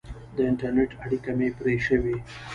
[0.35, 2.15] د انټرنېټ اړیکه مې پرې شوې.